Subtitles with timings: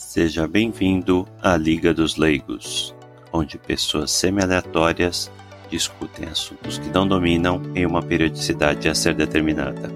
[0.00, 2.92] Seja bem-vindo à Liga dos Leigos,
[3.32, 5.30] onde pessoas semi-aleatórias
[5.68, 9.88] discutem assuntos que não dominam em uma periodicidade a ser determinada.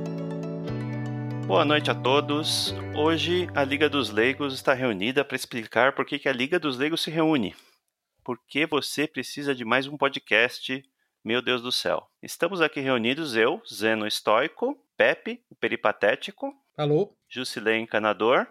[1.46, 2.72] Boa noite a todos.
[2.95, 6.79] Hoje a Liga dos Leigos está reunida para explicar por que, que a Liga dos
[6.79, 7.57] Leigos se reúne.
[8.23, 10.85] Por que você precisa de mais um podcast?
[11.25, 12.07] Meu Deus do céu.
[12.23, 16.55] Estamos aqui reunidos eu, Zeno Estoico, Pepe, o Peripatético.
[16.77, 17.16] Alô?
[17.29, 18.47] Jusilei Encanador.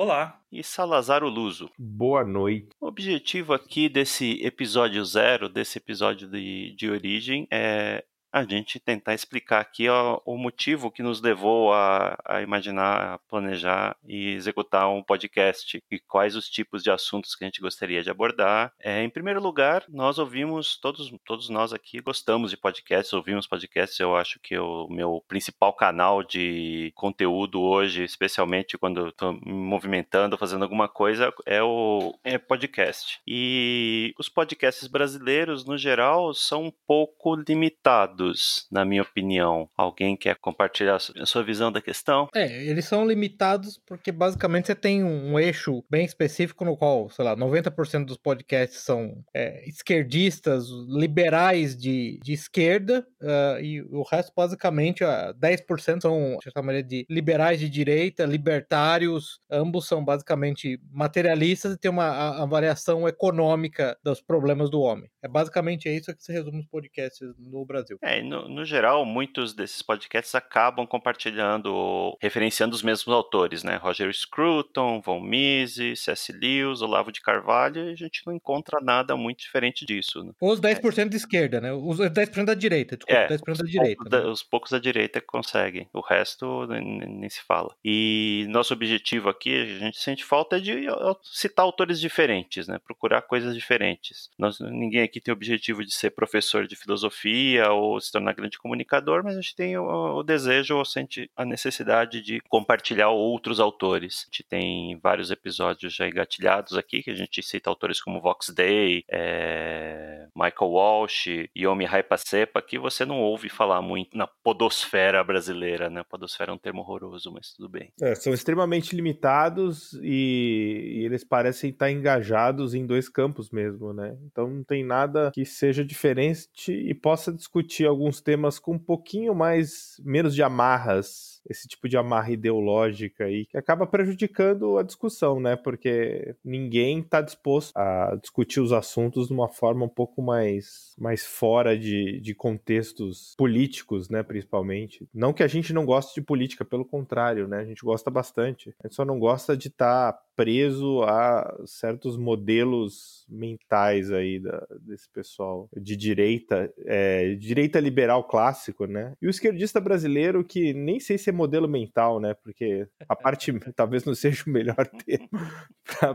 [0.00, 0.40] Olá.
[0.52, 1.68] E Salazar Luso.
[1.76, 2.68] Boa noite.
[2.80, 8.04] O objetivo aqui desse episódio zero, desse episódio de, de origem, é
[8.38, 13.18] a gente tentar explicar aqui ó, o motivo que nos levou a, a, imaginar, a
[13.18, 18.02] planejar e executar um podcast e quais os tipos de assuntos que a gente gostaria
[18.02, 18.72] de abordar.
[18.78, 23.98] É, em primeiro lugar, nós ouvimos, todos, todos nós aqui gostamos de podcasts, ouvimos podcasts.
[23.98, 30.38] Eu acho que o meu principal canal de conteúdo hoje, especialmente quando estou me movimentando,
[30.38, 33.20] fazendo alguma coisa, é o é podcast.
[33.26, 38.27] E os podcasts brasileiros, no geral, são um pouco limitados
[38.70, 39.68] na minha opinião.
[39.76, 42.28] Alguém quer compartilhar a sua visão da questão?
[42.34, 47.24] É, eles são limitados porque basicamente você tem um eixo bem específico no qual, sei
[47.24, 54.32] lá, 90% dos podcasts são é, esquerdistas, liberais de, de esquerda, uh, e o resto
[54.36, 61.74] basicamente, uh, 10% são, eu chamaria de liberais de direita, libertários, ambos são basicamente materialistas
[61.74, 65.10] e tem uma avaliação econômica dos problemas do homem.
[65.22, 67.98] É basicamente isso que se resume os podcasts no Brasil.
[68.02, 73.76] É, no, no, geral, muitos desses podcasts acabam compartilhando, referenciando os mesmos autores, né?
[73.76, 76.32] Roger Scruton, Von Mises, C.S.
[76.32, 80.22] Lewis, Olavo de Carvalho, e a gente não encontra nada muito diferente disso.
[80.22, 80.32] Né?
[80.40, 81.08] Os 10% é.
[81.08, 81.72] de esquerda, né?
[81.72, 84.04] Os 10% da direita, desculpa, é, 10% da direita.
[84.04, 84.10] Né?
[84.10, 87.74] da, os poucos da direita conseguem, o resto nem, nem, se fala.
[87.84, 90.86] E nosso objetivo aqui, a gente sente falta é de
[91.22, 92.78] citar autores diferentes, né?
[92.78, 94.30] Procurar coisas diferentes.
[94.38, 98.58] Nós, ninguém aqui tem o objetivo de ser professor de filosofia ou se tornar grande
[98.58, 103.60] comunicador, mas a gente tem o, o desejo ou sente a necessidade de compartilhar outros
[103.60, 104.24] autores.
[104.24, 108.50] A gente tem vários episódios já engatilhados aqui, que a gente cita autores como Vox
[108.50, 111.26] Day, é, Michael Walsh,
[111.56, 116.02] Yomi Raipacepa, que você não ouve falar muito na podosfera brasileira, né?
[116.08, 117.92] Podosfera é um termo horroroso, mas tudo bem.
[118.00, 124.16] É, são extremamente limitados e, e eles parecem estar engajados em dois campos mesmo, né?
[124.26, 124.97] Então não tem nada
[125.32, 131.37] que seja diferente e possa discutir alguns temas com um pouquinho mais menos de amarras,
[131.48, 135.56] esse tipo de amarra ideológica aí, que acaba prejudicando a discussão, né?
[135.56, 141.26] Porque ninguém está disposto a discutir os assuntos de uma forma um pouco mais, mais
[141.26, 144.22] fora de, de contextos políticos, né?
[144.22, 145.08] Principalmente.
[145.14, 147.58] Não que a gente não goste de política, pelo contrário, né?
[147.60, 148.74] A gente gosta bastante.
[148.82, 154.64] A gente só não gosta de estar tá preso a certos modelos mentais aí da,
[154.80, 159.14] desse pessoal de direita, é, direita liberal clássico, né?
[159.20, 162.34] E o esquerdista brasileiro que nem sei se é modelo mental, né?
[162.34, 165.28] Porque a parte talvez não seja o melhor termo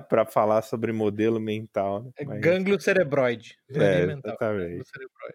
[0.07, 2.03] para falar sobre modelo mental.
[2.03, 2.11] Né?
[2.17, 2.41] É Mas...
[2.41, 3.57] Gânglio cerebroide.
[3.73, 4.83] É, exatamente.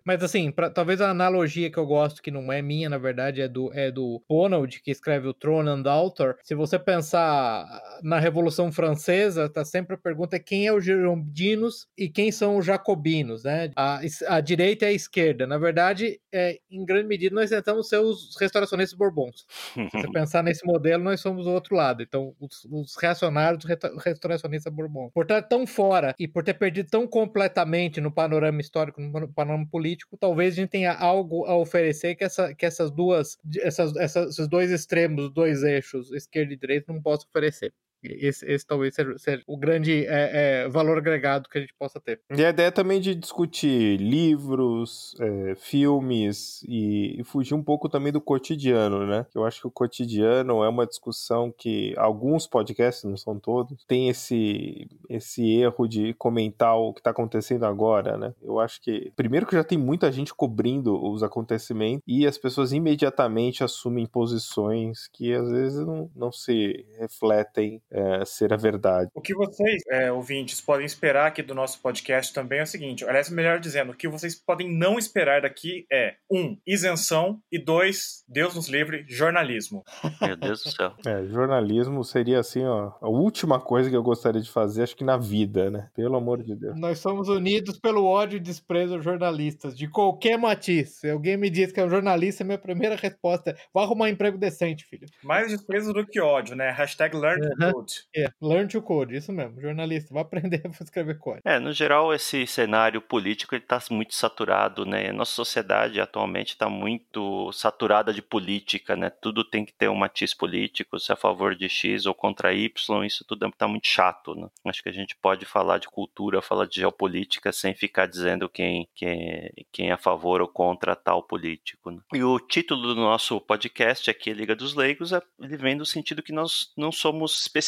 [0.05, 3.41] Mas assim, pra, talvez a analogia que eu gosto, que não é minha, na verdade,
[3.41, 6.37] é do, é do Ronald, que escreve o Throne and Altar.
[6.45, 7.67] Se você pensar
[8.03, 12.59] na Revolução francesa, tá sempre a pergunta é quem é os girondinos e quem são
[12.59, 13.71] os jacobinos, né?
[13.75, 15.47] A, a direita e a esquerda.
[15.47, 19.47] Na verdade, é, em grande medida, nós tentamos ser os restauracionistas bourbons.
[19.75, 22.03] Se você pensar nesse modelo, nós somos o outro lado.
[22.03, 25.11] Então, os, os reacionários, os restauracionistas bourbons.
[25.13, 29.67] Por estar tão fora e por ter perdido tão completamente no panorama histórico, no panorama
[29.71, 34.31] político, talvez a gente tenha algo a oferecer que, essa, que essas duas, essas, essas,
[34.31, 37.73] esses dois extremos, dois eixos, esquerda e direita, não possam oferecer.
[38.03, 42.21] Esse, esse talvez seja, o grande é, é, valor agregado que a gente possa ter.
[42.31, 48.13] E a ideia também de discutir livros, é, filmes e, e, fugir um pouco também
[48.13, 49.27] do cotidiano, né?
[49.35, 54.09] Eu acho que o cotidiano é uma discussão que alguns podcasts, não são todos, tem
[54.09, 58.35] esse, esse erro de comentar o que está acontecendo agora, né?
[58.43, 62.73] Eu acho que, primeiro que já tem muita gente cobrindo os acontecimentos e as pessoas
[62.73, 69.11] imediatamente assumem posições que às vezes não, não se refletem é, ser a verdade.
[69.15, 73.05] O que vocês, é, ouvintes, podem esperar aqui do nosso podcast também é o seguinte:
[73.05, 78.25] aliás, melhor dizendo, o que vocês podem não esperar daqui é: um, isenção, e dois,
[78.29, 79.85] Deus nos livre, jornalismo.
[80.21, 80.93] Meu Deus do céu.
[81.07, 85.05] É, jornalismo seria assim, ó, a última coisa que eu gostaria de fazer, acho que
[85.05, 85.89] na vida, né?
[85.95, 86.79] Pelo amor de Deus.
[86.79, 90.97] Nós somos unidos pelo ódio e desprezo aos jornalistas, de qualquer matiz.
[91.01, 94.09] Se alguém me diz que é um jornalista, minha primeira resposta é: vá arrumar um
[94.09, 95.07] emprego decente, filho.
[95.23, 96.71] Mais desprezo do que ódio, né?
[96.71, 97.78] Hashtag learn uhum.
[97.79, 98.05] Code.
[98.15, 99.61] É, learn to code, isso mesmo.
[99.61, 101.43] Jornalista, vai aprender a escrever código.
[101.45, 105.13] É, no geral, esse cenário político está muito saturado, né?
[105.13, 109.11] Nossa sociedade atualmente está muito saturada de política, né?
[109.11, 112.53] Tudo tem que ter um matiz político, se é a favor de X ou contra
[112.53, 114.49] Y, isso tudo está muito chato, né?
[114.65, 118.89] Acho que a gente pode falar de cultura, falar de geopolítica sem ficar dizendo quem,
[118.95, 121.91] quem, quem é a favor ou contra tal político.
[121.91, 122.01] Né?
[122.15, 126.23] E o título do nosso podcast aqui, Liga dos Leigos, é, ele vem do sentido
[126.23, 127.68] que nós não somos especialistas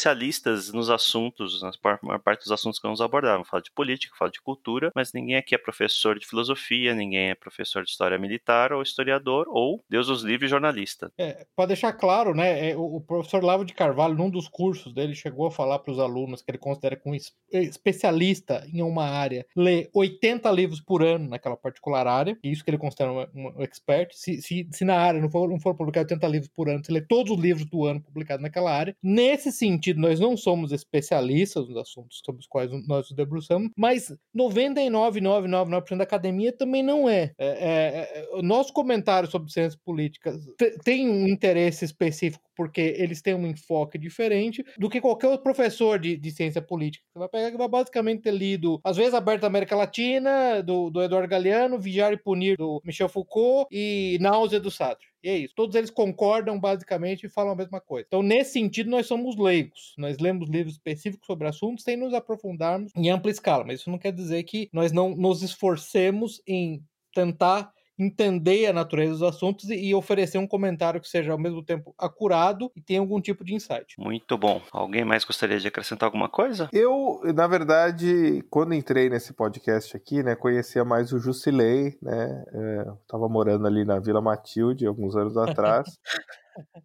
[0.73, 1.71] nos assuntos, na
[2.01, 3.33] maior parte dos assuntos que vamos abordar.
[3.33, 7.29] Vamos falar de política, falar de cultura, mas ninguém aqui é professor de filosofia, ninguém
[7.29, 11.11] é professor de história militar ou historiador ou, Deus os livre, jornalista.
[11.17, 15.13] É, para deixar claro, né, é, o, professor Lavo de Carvalho, num dos cursos dele,
[15.15, 17.15] chegou a falar para os alunos que ele considera que um
[17.51, 22.77] especialista em uma área lê 80 livros por ano naquela particular área, isso que ele
[22.77, 24.13] considera um, expert.
[24.13, 26.91] Se, se, se, na área não for, não for publicado 80 livros por ano, você
[26.91, 28.95] lê todos os livros do ano publicados naquela área.
[29.03, 34.13] Nesse sentido, nós não somos especialistas nos assuntos sobre os quais nós nos debruçamos, mas
[34.35, 37.31] 99,999% da academia também não é.
[37.37, 40.41] é, é, é nosso comentário sobre ciências políticas
[40.83, 46.15] tem um interesse específico porque eles têm um enfoque diferente do que qualquer professor de,
[46.15, 47.03] de ciência política.
[47.11, 51.01] Você vai pegar que vai basicamente ter lido, às vezes, Aberta América Latina, do, do
[51.01, 55.10] Eduardo Galeano, Vigiar e Punir, do Michel Foucault, e Náusea do Sartre.
[55.23, 55.53] E é isso.
[55.55, 58.05] Todos eles concordam basicamente e falam a mesma coisa.
[58.07, 59.93] Então, nesse sentido, nós somos leigos.
[59.97, 63.63] Nós lemos livros específicos sobre assuntos sem nos aprofundarmos em ampla escala.
[63.63, 66.83] Mas isso não quer dizer que nós não nos esforcemos em
[67.13, 67.71] tentar
[68.01, 72.71] entender a natureza dos assuntos e oferecer um comentário que seja ao mesmo tempo acurado
[72.75, 73.95] e tenha algum tipo de insight.
[73.99, 74.59] Muito bom.
[74.71, 76.67] Alguém mais gostaria de acrescentar alguma coisa?
[76.73, 82.43] Eu, na verdade, quando entrei nesse podcast aqui, né, conhecia mais o Jusilei, né?
[82.53, 85.99] É, tava morando ali na Vila Matilde alguns anos atrás.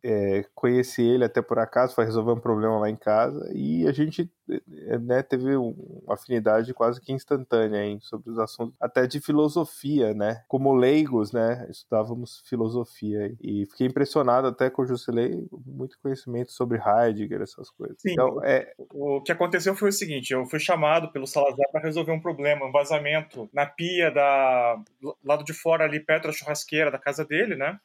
[0.03, 3.93] É, conheci ele até por acaso, foi resolver um problema lá em casa e a
[3.93, 9.21] gente eh, né, teve uma afinidade quase que instantânea hein, sobre os assuntos, até de
[9.21, 10.45] filosofia, né?
[10.49, 11.67] Como leigos, né?
[11.71, 17.97] Estudávamos filosofia e fiquei impressionado até com o Jusilei, muito conhecimento sobre Heidegger, essas coisas.
[17.99, 18.73] Sim, então, é...
[18.93, 22.67] o que aconteceu foi o seguinte: eu fui chamado pelo Salazar para resolver um problema,
[22.67, 24.81] um vazamento na pia da
[25.25, 27.79] lado de fora ali perto da churrasqueira da casa dele, né?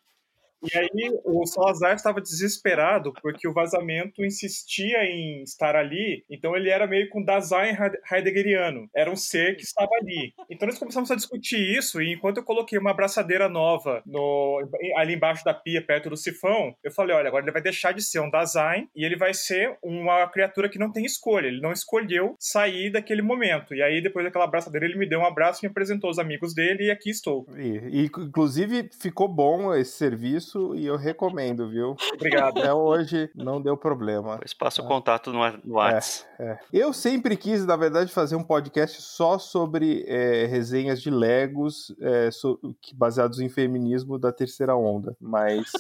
[0.62, 6.70] E aí o Salazar estava desesperado porque o vazamento insistia em estar ali, então ele
[6.70, 7.76] era meio com Dasein
[8.12, 10.34] heideggeriano, era um ser que estava ali.
[10.50, 14.62] Então nós começamos a discutir isso e enquanto eu coloquei uma abraçadeira nova no,
[14.98, 18.04] ali embaixo da pia, perto do sifão, eu falei, olha, agora ele vai deixar de
[18.04, 21.72] ser um Dasein e ele vai ser uma criatura que não tem escolha, ele não
[21.72, 23.74] escolheu sair daquele momento.
[23.74, 26.86] E aí depois daquela abraçadeira ele me deu um abraço, me apresentou os amigos dele
[26.86, 27.48] e aqui estou.
[27.58, 31.96] E, e inclusive ficou bom esse serviço isso e eu recomendo, viu?
[32.14, 32.60] Obrigado.
[32.60, 34.38] Até hoje não deu problema.
[34.38, 36.30] Pois passa o contato no, no WhatsApp.
[36.38, 36.60] É, é.
[36.74, 42.30] Eu sempre quis, na verdade, fazer um podcast só sobre é, resenhas de Legos é,
[42.32, 42.60] so,
[42.94, 45.72] baseados em feminismo da terceira onda, mas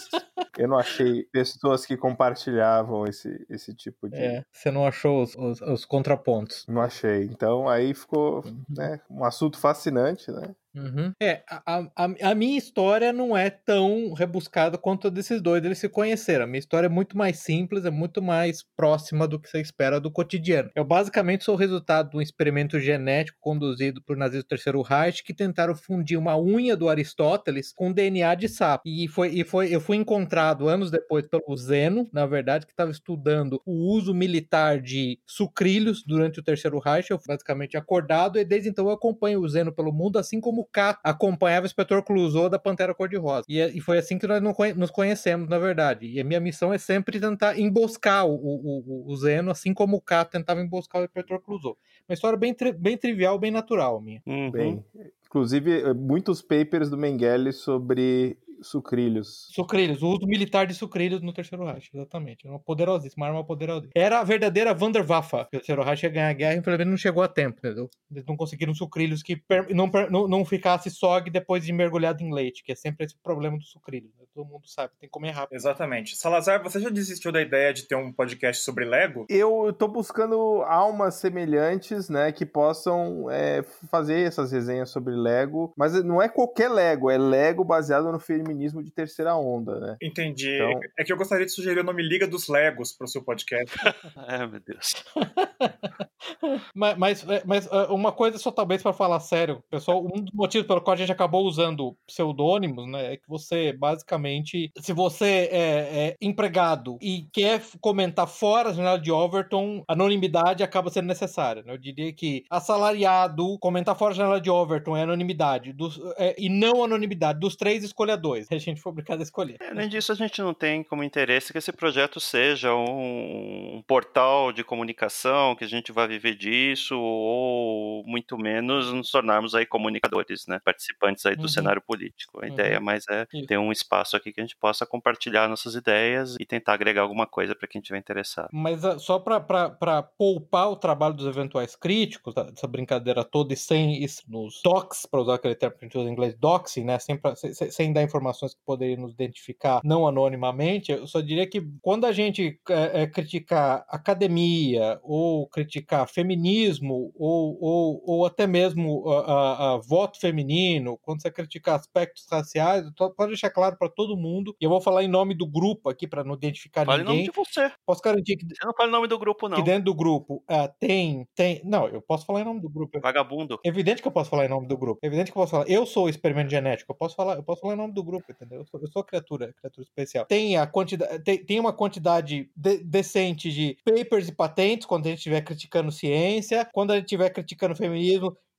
[0.58, 4.16] eu não achei pessoas que compartilhavam esse, esse tipo de.
[4.16, 6.66] É, você não achou os, os, os contrapontos.
[6.68, 7.24] Não achei.
[7.26, 8.64] Então aí ficou uhum.
[8.70, 10.54] né, um assunto fascinante, né?
[10.74, 11.12] Uhum.
[11.22, 15.80] É, a, a, a, minha história não é tão rebuscada quanto a desses dois eles
[15.80, 16.46] se conheceram.
[16.46, 20.00] A minha história é muito mais simples, é muito mais próxima do que você espera
[20.00, 20.72] do cotidiano.
[20.74, 25.24] Eu basicamente sou o resultado de um experimento genético conduzido por nazistas do Terceiro Reich
[25.24, 28.84] que tentaram fundir uma unha do Aristóteles com DNA de sapo.
[28.86, 32.92] E foi, e foi eu fui encontrado anos depois pelo Zeno, na verdade, que estava
[32.92, 37.12] estudando o uso militar de sucrilhos durante o Terceiro Reich.
[37.12, 40.61] Eu fui basicamente acordado e desde então eu acompanho o Zeno pelo mundo, assim como
[40.64, 43.46] K acompanhava o inspetor Clouseau da Pantera Cor-de-Rosa.
[43.48, 44.42] E, e, foi assim que nós
[44.76, 46.06] nos conhecemos, na verdade.
[46.08, 49.98] E a minha missão é sempre tentar emboscar o, o, o, o Zeno, assim como
[49.98, 51.78] o K tentava emboscar o inspetor Clouseau.
[52.08, 54.22] Uma história bem, tri, bem trivial, bem natural, minha.
[54.26, 54.52] Uhum.
[54.52, 54.86] Bem,
[55.26, 59.48] inclusive, muitos papers do Mengele sobre sucrilhos.
[59.52, 62.48] Sucrilhos, o uso militar de sucrilhos no Terceiro Reich, exatamente.
[62.48, 63.92] Uma poderosíssima, uma arma poderosíssima.
[63.96, 65.36] Era a verdadeira Wanderwaffe.
[65.36, 67.90] O Terceiro Reich ia ganhar a guerra infelizmente não chegou a tempo, entendeu?
[68.10, 72.64] Eles não conseguiram sucrilhos que não, não, não ficasse sog depois de mergulhado em leite,
[72.64, 74.12] que é sempre esse problema do sucrilhos.
[74.18, 74.26] Né?
[74.34, 75.58] Todo mundo sabe, tem que comer rápido.
[75.58, 76.16] Exatamente.
[76.16, 79.26] Salazar, você já desistiu da ideia de ter um podcast sobre Lego?
[79.28, 86.02] Eu tô buscando almas semelhantes, né, que possam é, fazer essas resenhas sobre Lego, mas
[86.02, 89.98] não é qualquer Lego, é Lego baseado no feminismo de terceira onda, né?
[90.02, 90.56] Entendi.
[90.56, 90.80] Então...
[90.98, 93.78] É que eu gostaria de sugerir o nome Liga dos Legos para o seu podcast.
[94.16, 95.04] Ai, meu Deus.
[96.74, 100.34] mas, mas, é, mas, é, uma coisa só talvez para falar sério, pessoal, um dos
[100.34, 104.94] motivos pelo qual a gente acabou usando pseudônimos, né, é que você basicamente basicamente, se
[104.94, 111.08] você é, é empregado e quer comentar fora da janela de Overton, anonimidade acaba sendo
[111.08, 111.64] necessária.
[111.64, 111.74] Né?
[111.74, 116.48] Eu diria que assalariado, comentar fora da janela de Overton é anonimidade, dos, é, e
[116.48, 117.40] não anonimidade.
[117.40, 118.48] Dos três, escolha dois.
[118.52, 119.58] A gente for obrigado a escolher.
[119.60, 123.84] É, além disso, a gente não tem como interesse que esse projeto seja um, um
[123.88, 129.66] portal de comunicação, que a gente vai viver disso, ou muito menos nos tornarmos aí
[129.66, 130.60] comunicadores, né?
[130.64, 131.48] Participantes aí do uhum.
[131.48, 132.40] cenário político.
[132.40, 132.54] A uhum.
[132.54, 133.48] ideia mais é Isso.
[133.48, 137.26] ter um espaço aqui que a gente possa compartilhar nossas ideias e tentar agregar alguma
[137.26, 138.50] coisa para quem estiver interessado.
[138.52, 143.58] Mas uh, só para poupar o trabalho dos eventuais críticos, tá, essa brincadeira toda, e
[143.58, 146.84] sem isso nos docs, para usar aquele termo que a gente usa em inglês, doxing,
[146.84, 147.00] né?
[147.00, 151.48] Sem, pra, sem, sem, dar informações que poderiam nos identificar não anonimamente, eu só diria
[151.48, 158.48] que quando a gente é, é, criticar academia, ou criticar feminismo, ou, ou, ou até
[158.48, 164.18] mesmo a, a, voto feminino, quando você criticar aspectos raciais, pode deixar claro para todo
[164.18, 167.06] mundo, e eu vou falar em nome do grupo aqui para não identificar Fale ninguém.
[167.06, 167.72] Fale em nome de você.
[167.86, 168.46] Posso garantir que.
[168.46, 169.58] Eu não falo em nome do grupo, não.
[169.58, 171.62] Que dentro do grupo uh, tem, tem.
[171.64, 173.00] Não, eu posso falar em nome do grupo.
[173.00, 173.60] Vagabundo.
[173.64, 175.00] Evidente que eu posso falar em nome do grupo.
[175.04, 175.70] Evidente que eu posso falar.
[175.70, 176.92] Eu sou o experimento genético.
[176.92, 178.60] Eu posso falar, eu posso falar em nome do grupo, entendeu?
[178.60, 180.26] Eu sou, eu sou criatura, criatura especial.
[180.26, 181.24] Tem a quantidade.
[181.24, 185.92] Tem, tem uma quantidade de, decente de papers e patentes quando a gente estiver criticando
[185.92, 187.91] ciência, quando a gente estiver criticando feminismo,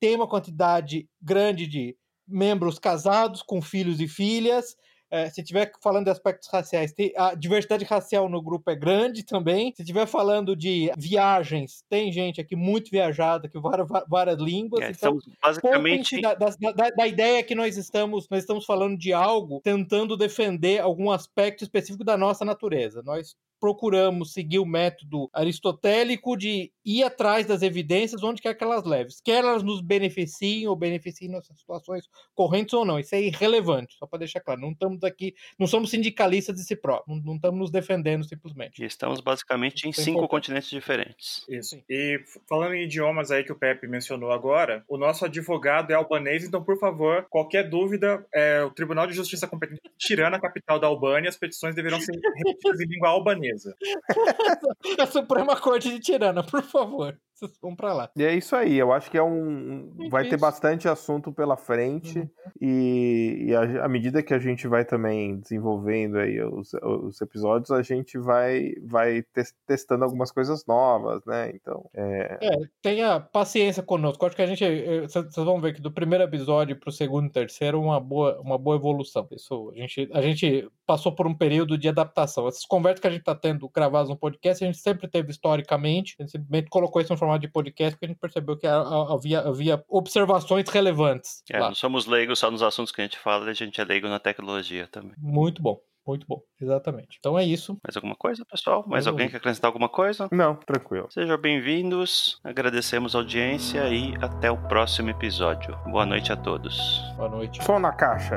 [0.01, 1.97] tem uma quantidade grande de
[2.27, 4.77] membros casados com filhos e filhas
[5.12, 9.23] é, se estiver falando de aspectos raciais, tem, a diversidade racial no grupo é grande
[9.23, 9.71] também.
[9.77, 14.83] Se estiver falando de viagens, tem gente aqui muito viajada, que várias, várias línguas.
[14.83, 19.12] É, então, basicamente da, da, da, da, ideia que nós estamos, nós estamos falando de
[19.12, 23.03] algo tentando defender algum aspecto específico da nossa natureza.
[23.05, 28.85] Nós procuramos seguir o método aristotélico de ir atrás das evidências onde quer que elas
[28.85, 29.14] levem.
[29.25, 32.99] Quer elas nos beneficiem ou beneficiem nossas situações correntes ou não.
[32.99, 34.61] Isso é irrelevante, só para deixar claro.
[34.61, 38.83] Não estamos aqui, não somos sindicalistas de si próprios, não, estamos nos defendendo simplesmente.
[38.83, 41.45] E estamos basicamente em cinco continentes diferentes.
[41.49, 41.81] Isso.
[41.88, 46.45] E falando em idiomas aí que o Pepe mencionou agora, o nosso advogado é albanês,
[46.45, 50.88] então por favor, qualquer dúvida, é, o Tribunal de Justiça competente tirando a capital da
[50.88, 53.76] Albânia, as petições deverão ser repetidas em língua albanesa mesa.
[54.99, 57.18] a Suprema Corte de Tirana, por favor
[57.61, 58.11] vão para lá.
[58.17, 59.93] E é isso aí, eu acho que é um.
[60.01, 62.19] É vai ter bastante assunto pela frente.
[62.19, 62.29] Uhum.
[62.61, 67.83] E, e à medida que a gente vai também desenvolvendo aí os, os episódios, a
[67.83, 69.25] gente vai, vai
[69.67, 71.51] testando algumas coisas novas, né?
[71.55, 71.89] Então.
[71.95, 72.39] É...
[72.41, 74.25] é, tenha paciência conosco.
[74.25, 74.65] Acho que a gente.
[75.03, 78.77] Vocês vão ver que do primeiro episódio pro segundo e terceiro, uma boa, uma boa
[78.77, 79.27] evolução.
[79.33, 82.47] Isso, a, gente, a gente passou por um período de adaptação.
[82.47, 86.17] Essas conversas que a gente tá tendo gravadas no podcast, a gente sempre teve historicamente,
[86.19, 89.41] a gente simplesmente colocou isso em formato de podcast porque a gente percebeu que havia,
[89.41, 91.43] havia observações relevantes.
[91.51, 94.09] É, não somos leigos só nos assuntos que a gente fala, a gente é leigo
[94.09, 95.15] na tecnologia também.
[95.19, 95.81] Muito bom.
[96.07, 97.17] Muito bom, exatamente.
[97.21, 97.79] Então é isso.
[97.87, 98.85] Mais alguma coisa, pessoal?
[98.89, 100.29] Mais alguém quer acrescentar alguma coisa?
[100.33, 101.07] Não, tranquilo.
[101.11, 105.79] Sejam bem-vindos, agradecemos a audiência e até o próximo episódio.
[105.87, 107.01] Boa noite a todos.
[107.17, 107.62] Boa noite.
[107.62, 108.35] Som na caixa.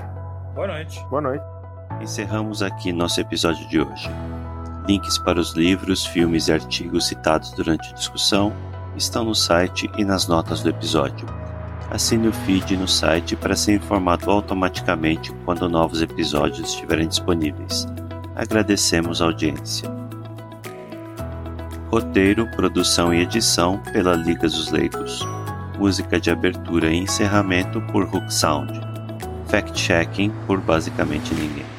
[0.53, 1.03] Boa noite.
[1.09, 1.43] Boa noite.
[2.01, 4.09] Encerramos aqui nosso episódio de hoje.
[4.87, 8.53] Links para os livros, filmes e artigos citados durante a discussão
[8.97, 11.27] estão no site e nas notas do episódio.
[11.91, 17.87] Assine o feed no site para ser informado automaticamente quando novos episódios estiverem disponíveis.
[18.35, 19.89] Agradecemos a audiência.
[21.91, 25.25] Roteiro, produção e edição pela Liga dos Leigos.
[25.77, 28.73] Música de abertura e encerramento por Hook Sound.
[29.47, 31.74] Fact-checking por basicamente ninguém.